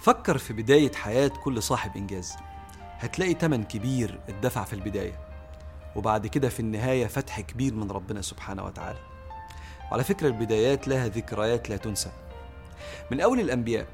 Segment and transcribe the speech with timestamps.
[0.00, 2.36] فكر في بداية حياة كل صاحب إنجاز.
[2.98, 5.18] هتلاقي تمن كبير اتدفع في البداية
[5.96, 8.98] وبعد كده في النهاية فتح كبير من ربنا سبحانه وتعالى.
[9.90, 12.10] وعلى فكرة البدايات لها ذكريات لا تنسى.
[13.10, 13.86] من أول الأنبياء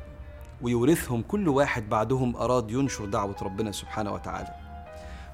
[0.62, 4.54] ويورثهم كل واحد بعدهم أراد ينشر دعوة ربنا سبحانه وتعالى.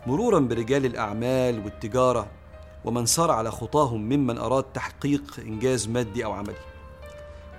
[0.07, 2.27] مرورا برجال الأعمال والتجارة
[2.85, 6.65] ومن سار على خطاهم ممن أراد تحقيق إنجاز مادي أو عملي.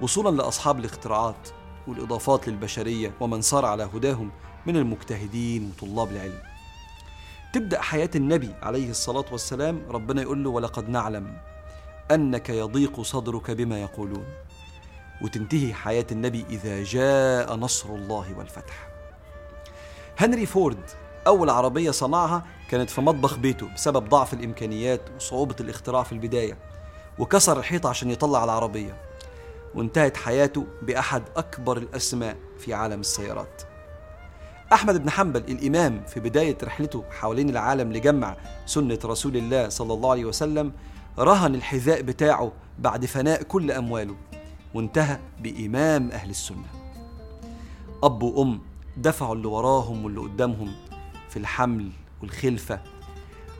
[0.02, 1.50] وصولا لأصحاب الاختراعات
[1.88, 4.32] والإضافات للبشرية ومن سار على هداهم
[4.66, 6.42] من المجتهدين وطلاب العلم.
[7.54, 11.38] تبدأ حياة النبي عليه الصلاة والسلام ربنا يقول له ولقد نعلم
[12.12, 14.26] أنك يضيق صدرك بما يقولون.
[15.22, 18.88] وتنتهي حياة النبي إذا جاء نصر الله والفتح.
[20.18, 20.89] هنري فورد
[21.28, 26.58] أول عربية صنعها كانت في مطبخ بيته بسبب ضعف الإمكانيات وصعوبة الاختراع في البداية
[27.20, 29.12] وكسر الحيطة عشان يطلع العربية.
[29.76, 33.62] وانتهت حياته بأحد أكبر الأسماء في عالم السيارات.
[34.74, 40.12] أحمد بن حنبل الإمام في بداية رحلته حوالين العالم لجمع سنة رسول الله صلى الله
[40.12, 40.72] عليه وسلم
[41.20, 44.16] رهن الحذاء بتاعه بعد فناء كل أمواله
[44.74, 46.66] وانتهى بإمام أهل السنة.
[48.04, 48.62] أب وأم
[48.98, 50.72] دفعوا اللي وراهم واللي قدامهم
[51.30, 51.90] في الحمل
[52.22, 52.80] والخلفة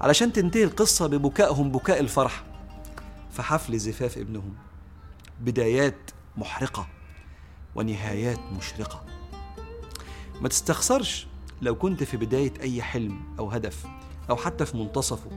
[0.02, 2.44] علشان تنتهي القصة ببكائهم بكاء الفرح
[3.32, 4.54] في حفل زفاف ابنهم.
[5.46, 6.88] بدايات محرقة
[7.76, 9.04] ونهايات مشرقة.
[10.42, 11.28] ما تستخسرش
[11.62, 13.86] لو كنت في بداية أي حلم أو هدف
[14.30, 15.32] أو حتى في منتصفه.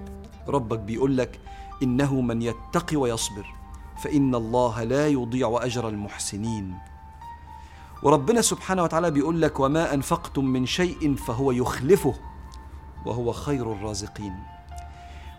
[0.48, 1.41] ربك بيقول لك
[1.83, 3.47] إنه من يتقي ويصبر
[4.03, 6.79] فإن الله لا يضيع أجر المحسنين.
[8.03, 12.15] وربنا سبحانه وتعالى بيقول لك وما أنفقتم من شيء فهو يخلفه
[13.07, 14.56] وهو خير الرازقين.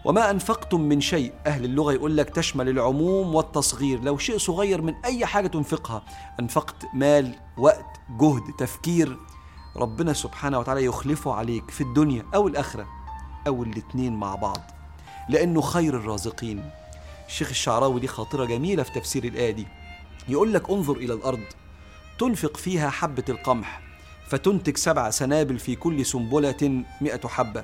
[0.07, 1.33] وما أنفقتم من شيء.
[1.47, 3.99] أهل اللغة يقول لك تشمل العموم والتصغير.
[3.99, 6.03] لو شيء صغير من أي حاجة تنفقها
[6.39, 7.85] أنفقت مال وقت
[8.19, 9.17] جهد تفكير
[9.75, 12.87] ربنا سبحانه وتعالى يخلفه عليك في الدنيا أو الآخرة
[13.47, 14.61] أو الاتنين مع بعض.
[15.29, 16.69] لأنه خير الرازقين.
[17.27, 19.67] الشيخ الشعراوي دي خاطرة جميلة في تفسير الآية دي.
[20.29, 21.43] يقول لك انظر إلى الأرض.
[22.19, 23.81] تنفق فيها حبة القمح
[24.27, 27.63] فتنتج سبع سنابل في كل سنبلة مئة حبة.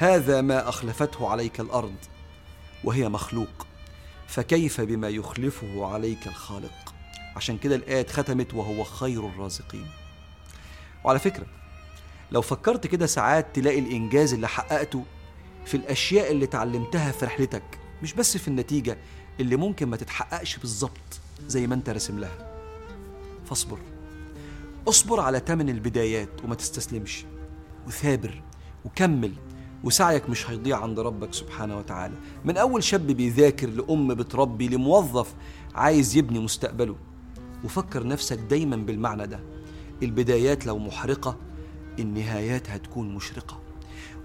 [0.00, 1.94] هذا ما أخلفته عليك الأرض
[2.84, 3.66] وهي مخلوق
[4.26, 6.94] فكيف بما يخلفه عليك الخالق؟
[7.36, 9.86] عشان كده الآية ختمت وهو خير الرازقين.
[11.04, 11.46] وعلى فكرة
[12.32, 15.04] لو فكرت كده ساعات تلاقي الإنجاز اللي حققته
[15.66, 18.98] في الأشياء اللي اتعلمتها في رحلتك مش بس في النتيجة
[19.40, 22.60] اللي ممكن ما تتحققش بالظبط زي ما انت راسم لها.
[23.46, 23.78] فاصبر.
[24.88, 27.24] اصبر على تمن البدايات وما تستسلمش
[27.86, 28.42] وثابر
[28.84, 29.32] وكمل
[29.84, 32.14] وسعيك مش هيضيع عند ربك سبحانه وتعالى.
[32.44, 35.34] من أول شاب بيذاكر لأم بتربي لموظف
[35.74, 36.96] عايز يبني مستقبله.
[37.64, 39.40] وفكر نفسك دايما بالمعنى ده.
[40.02, 41.36] البدايات لو محرقة
[41.98, 43.60] النهايات هتكون مشرقة.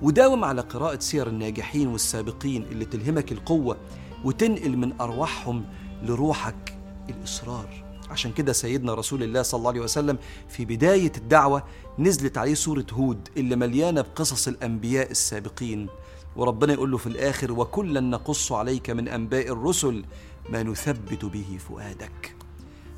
[0.02, 3.78] وداوم على قراءة سير الناجحين والسابقين اللي تلهمك القوة
[4.24, 5.66] وتنقل من أرواحهم
[6.04, 6.78] لروحك
[7.10, 7.83] الإصرار.
[8.10, 10.18] عشان كده سيدنا رسول الله صلى الله عليه وسلم
[10.50, 11.64] في بداية الدعوة
[12.00, 15.88] نزلت عليه سورة هود اللي مليانة بقصص الأنبياء السابقين.
[16.36, 20.06] وربنا يقول له في الآخر وكلا نقص عليك من أنباء الرسل
[20.50, 22.36] ما نثبت به فؤادك.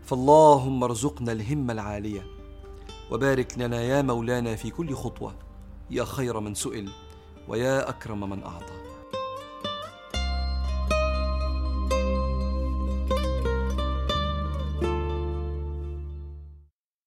[0.06, 2.26] فاللهم ارزقنا الهمة العالية.
[3.12, 5.36] وبارك لنا يا مولانا في كل خطوة.
[5.92, 6.90] يا خير من سئل
[7.48, 8.85] ويا أكرم من أعطى.